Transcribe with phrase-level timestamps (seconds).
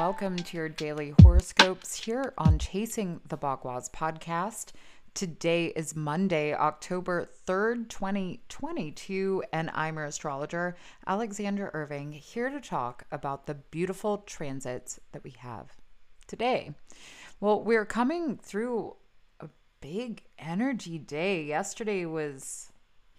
[0.00, 4.72] welcome to your daily horoscopes here on Chasing the Bagua podcast.
[5.12, 10.74] Today is Monday, October 3rd, 2022, and I'm your astrologer,
[11.06, 15.76] Alexandra Irving, here to talk about the beautiful transits that we have
[16.26, 16.72] today.
[17.38, 18.96] Well, we're coming through
[19.38, 19.50] a
[19.82, 21.44] big energy day.
[21.44, 22.72] Yesterday was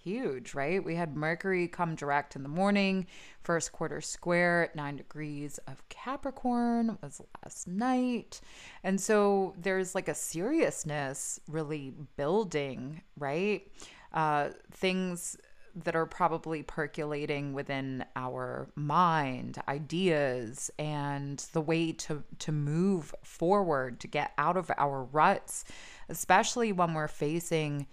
[0.03, 0.83] huge, right?
[0.83, 3.07] We had Mercury come direct in the morning,
[3.43, 8.41] first quarter square at nine degrees of Capricorn was last night.
[8.83, 13.67] And so there's like a seriousness really building, right?
[14.13, 15.37] Uh, things
[15.73, 23.99] that are probably percolating within our mind, ideas, and the way to, to move forward,
[24.01, 25.63] to get out of our ruts,
[26.09, 27.87] especially when we're facing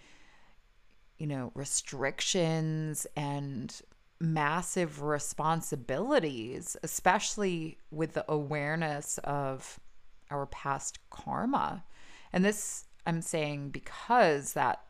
[1.19, 3.81] you know, restrictions and
[4.21, 9.79] massive responsibilities, especially with the awareness of
[10.31, 11.85] our past karma.
[12.33, 14.83] And this I'm saying because that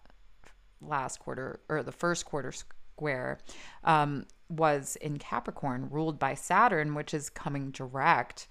[0.81, 3.39] last quarter or the first quarter square
[3.85, 8.49] um, was in Capricorn, ruled by Saturn, which is coming direct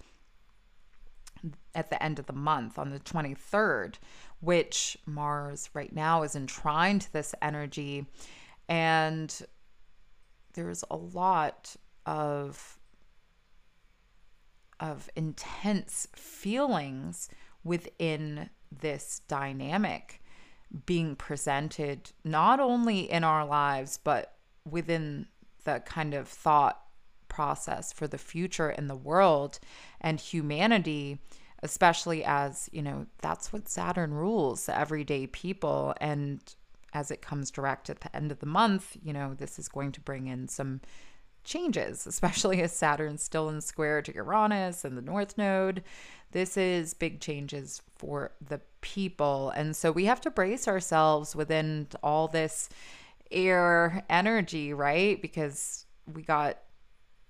[1.75, 3.95] at the end of the month on the 23rd
[4.39, 8.05] which Mars right now is enshrined to this energy.
[8.69, 9.33] And
[10.53, 12.80] there's a lot of
[14.80, 17.30] of intense feelings
[17.63, 20.21] within this dynamic
[20.85, 24.35] being presented not only in our lives but
[24.69, 25.25] within
[25.63, 26.86] the kind of thought
[27.38, 29.59] process for the future in the world
[30.02, 31.19] and humanity
[31.63, 35.93] especially as, you know, that's what Saturn rules, the everyday people.
[35.99, 36.39] And
[36.93, 39.91] as it comes direct at the end of the month, you know, this is going
[39.93, 40.81] to bring in some
[41.43, 45.83] changes, especially as Saturn's still in square to Uranus and the North Node.
[46.31, 49.49] This is big changes for the people.
[49.52, 52.70] And so we have to brace ourselves within all this
[53.31, 55.21] air energy, right?
[55.21, 56.59] Because we got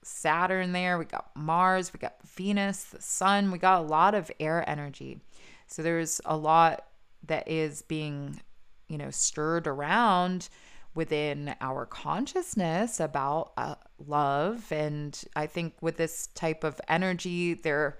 [0.08, 4.32] Saturn there, we got Mars, we got Venus, the sun, we got a lot of
[4.40, 5.20] air energy.
[5.68, 6.86] So there's a lot
[7.26, 8.40] that is being,
[8.88, 10.50] you know, stirred around
[10.96, 13.76] within our consciousness about uh,
[14.06, 14.72] love.
[14.72, 18.00] And I think with this type of energy, there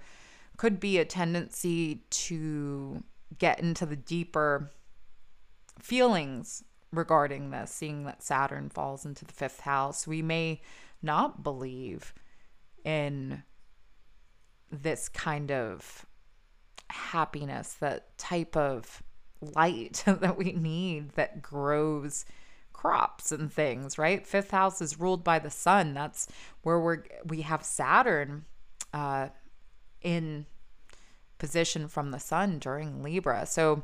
[0.56, 3.04] could be a tendency to
[3.38, 4.72] get into the deeper
[5.78, 10.06] feelings regarding this, seeing that Saturn falls into the fifth house.
[10.06, 10.60] We may
[11.02, 12.14] not believe
[12.84, 13.42] in
[14.70, 16.06] this kind of
[16.90, 19.02] happiness, that type of
[19.40, 22.24] light that we need that grows
[22.72, 24.26] crops and things, right?
[24.26, 25.94] Fifth house is ruled by the sun.
[25.94, 26.28] That's
[26.62, 28.44] where we're we have Saturn
[28.94, 29.28] uh
[30.00, 30.46] in
[31.38, 33.46] position from the sun during Libra.
[33.46, 33.82] So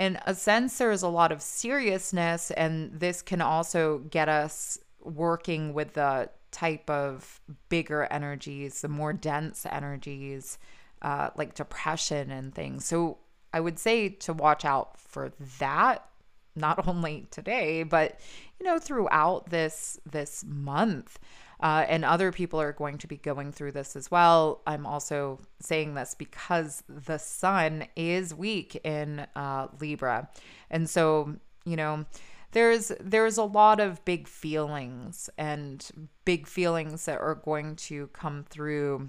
[0.00, 4.78] in a sense there is a lot of seriousness and this can also get us
[5.02, 10.58] working with the type of bigger energies, the more dense energies,
[11.02, 12.86] uh, like depression and things.
[12.86, 13.18] So
[13.52, 16.08] I would say to watch out for that,
[16.56, 18.18] not only today, but
[18.58, 21.18] you know throughout this this month.
[21.62, 24.62] Uh, and other people are going to be going through this as well.
[24.66, 30.30] I'm also saying this because the sun is weak in uh, Libra,
[30.70, 32.06] and so you know
[32.52, 35.86] there's there's a lot of big feelings and
[36.24, 39.08] big feelings that are going to come through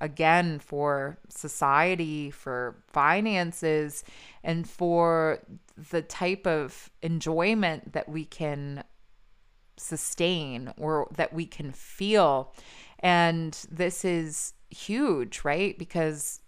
[0.00, 4.04] again for society for finances
[4.42, 5.38] and for
[5.90, 8.84] the type of enjoyment that we can
[9.76, 12.54] sustain or that we can feel.
[13.00, 15.78] And this is huge right?
[15.78, 16.40] Because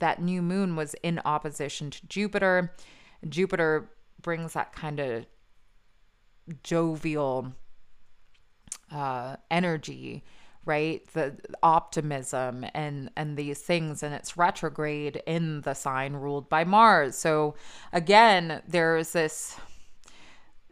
[0.00, 2.74] that new moon was in opposition to Jupiter.
[3.28, 3.90] Jupiter
[4.20, 5.26] brings that kind of
[6.62, 7.52] jovial
[8.90, 10.24] uh, energy
[10.66, 11.06] right?
[11.12, 14.02] The optimism and and these things.
[14.02, 17.16] And it's retrograde in the sign ruled by mars.
[17.16, 17.54] So
[17.92, 19.56] again there's this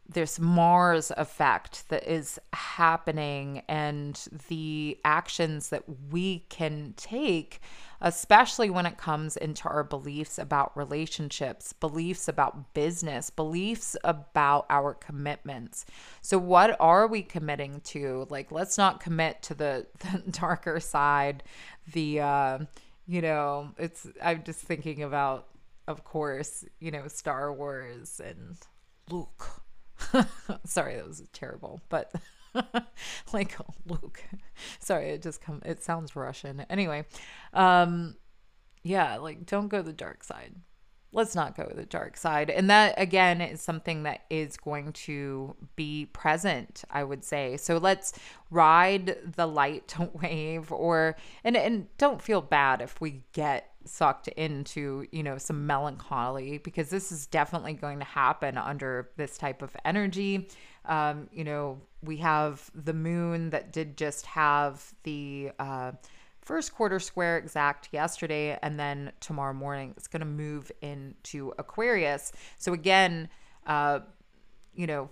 [0.09, 7.61] this Mars effect that is happening and the actions that we can take,
[8.01, 14.93] especially when it comes into our beliefs about relationships, beliefs about business, beliefs about our
[14.93, 15.87] commitments.
[16.21, 18.27] So, what are we committing to?
[18.29, 21.43] Like, let's not commit to the, the darker side,
[21.93, 22.59] the, uh,
[23.07, 25.49] you know, it's, I'm just thinking about,
[25.89, 28.57] of course, you know, Star Wars and
[29.11, 29.64] Luke
[30.65, 31.81] Sorry, that was terrible.
[31.89, 32.13] But
[33.33, 33.57] like
[33.87, 34.23] Luke.
[34.79, 36.65] Sorry, it just come it sounds Russian.
[36.71, 37.05] Anyway,
[37.53, 38.17] um
[38.83, 40.55] yeah, like don't go the dark side.
[41.15, 42.51] Let's not go to the dark side.
[42.51, 47.57] And that again is something that is going to be present, I would say.
[47.57, 48.13] So let's
[48.51, 54.29] ride the light don't wave or and and don't feel bad if we get sucked
[54.29, 59.63] into, you know, some melancholy because this is definitely going to happen under this type
[59.63, 60.49] of energy.
[60.87, 65.93] Um, you know, we have the moon that did just have the uh,
[66.45, 72.33] first quarter square exact yesterday, and then tomorrow morning it's going to move into Aquarius.
[72.59, 73.29] So, again,
[73.67, 74.01] uh,
[74.75, 75.11] you know,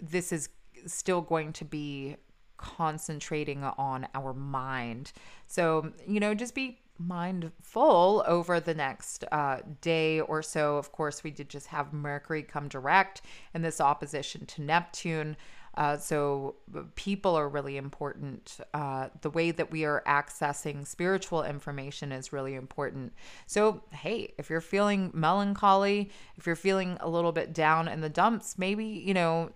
[0.00, 0.48] this is
[0.86, 2.16] still going to be
[2.56, 5.12] concentrating on our mind.
[5.46, 10.76] So, you know, just be mindful over the next uh, day or so.
[10.76, 13.22] Of course, we did just have Mercury come direct
[13.54, 15.36] in this opposition to Neptune.
[15.74, 16.56] Uh, so,
[16.94, 18.58] people are really important.
[18.74, 23.12] Uh, the way that we are accessing spiritual information is really important.
[23.46, 28.08] So, hey, if you're feeling melancholy, if you're feeling a little bit down in the
[28.08, 29.50] dumps, maybe, you know,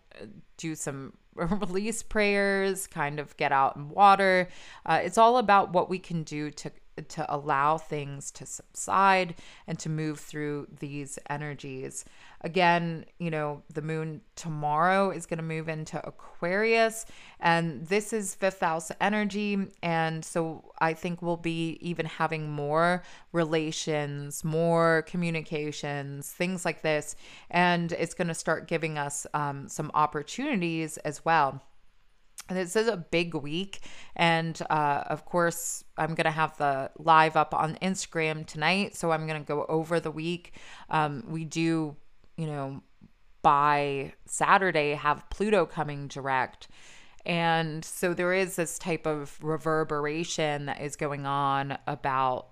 [0.56, 4.48] do some release prayers, kind of get out in water.
[4.84, 6.70] Uh, it's all about what we can do to
[7.08, 9.34] to allow things to subside
[9.66, 12.06] and to move through these energies.
[12.46, 17.04] Again, you know, the moon tomorrow is going to move into Aquarius,
[17.40, 19.58] and this is fifth house energy.
[19.82, 23.02] And so I think we'll be even having more
[23.32, 27.16] relations, more communications, things like this.
[27.50, 31.60] And it's going to start giving us um, some opportunities as well.
[32.48, 33.80] And this is a big week.
[34.14, 38.94] And uh, of course, I'm going to have the live up on Instagram tonight.
[38.94, 40.52] So I'm going to go over the week.
[40.88, 41.96] Um, we do,
[42.36, 42.82] you know,
[43.42, 46.68] by Saturday have Pluto coming direct.
[47.24, 52.48] And so there is this type of reverberation that is going on about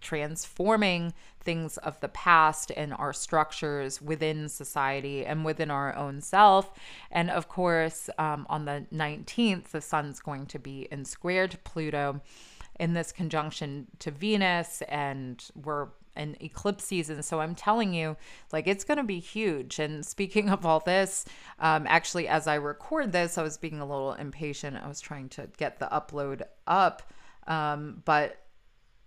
[0.00, 6.72] transforming things of the past and our structures within society and within our own self.
[7.10, 11.58] And of course, um, on the 19th, the sun's going to be in square to
[11.58, 12.20] Pluto
[12.78, 17.22] in this conjunction to Venus, and we're in eclipse season.
[17.22, 18.16] So I'm telling you,
[18.52, 19.78] like, it's going to be huge.
[19.78, 21.24] And speaking of all this,
[21.58, 24.76] um, actually, as I record this, I was being a little impatient.
[24.76, 27.02] I was trying to get the upload up.
[27.46, 28.38] Um, but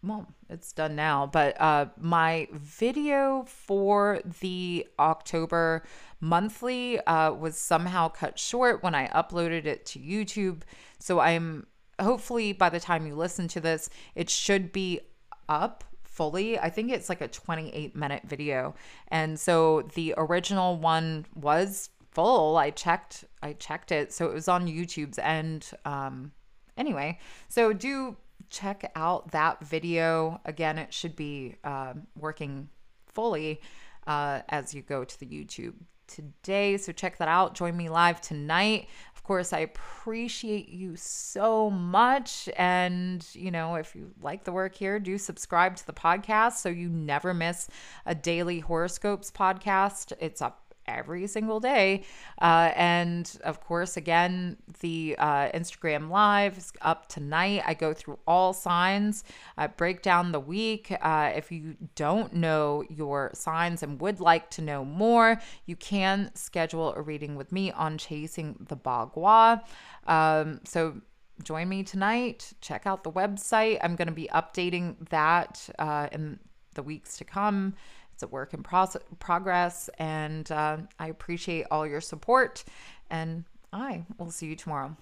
[0.02, 5.84] well, it's done now, but uh, my video for the October
[6.22, 10.62] monthly uh, was somehow cut short when I uploaded it to YouTube.
[11.00, 11.68] So I'm
[12.00, 15.02] hopefully by the time you listen to this, it should be
[15.50, 16.60] up fully.
[16.60, 18.76] I think it's like a 28 minute video.
[19.10, 22.58] And so the original one was full.
[22.58, 24.12] I checked I checked it.
[24.12, 26.32] So it was on YouTube's end um
[26.78, 27.20] anyway.
[27.48, 28.18] So do
[28.50, 30.42] check out that video.
[30.46, 32.70] Again, it should be uh, working
[33.08, 33.62] fully
[34.08, 35.76] uh, as you go to the YouTube
[36.10, 36.76] today.
[36.76, 37.56] So check that out.
[37.56, 38.90] Join me live tonight.
[39.16, 42.50] Of course, I appreciate you so much.
[42.58, 46.68] And, you know, if you like the work here, do subscribe to the podcast so
[46.70, 47.70] you never miss
[48.06, 50.12] a daily horoscopes podcast.
[50.20, 52.04] It's up every single day.
[52.42, 57.64] Uh, and of course, again, the uh, Instagram Live is up tonight.
[57.66, 59.24] I go through all signs,
[59.58, 60.92] I break down the week.
[61.02, 66.32] Uh, if you don't know your signs and would like to know more, you can
[66.36, 69.62] schedule a reading with me on Chasing the Bagua.
[70.08, 71.02] Um, so
[71.44, 72.54] join me tonight.
[72.62, 73.80] Check out the website.
[73.82, 76.40] I'm going to be updating that uh, in
[76.76, 77.76] the weeks to come.
[78.20, 78.86] It's a work in pro-
[79.20, 82.66] progress, and uh, I appreciate all your support.
[83.10, 84.98] And I will see you tomorrow.